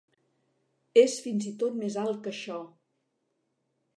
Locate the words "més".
1.83-1.99